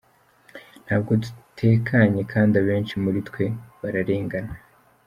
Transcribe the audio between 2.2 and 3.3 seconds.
kandi abenshi muri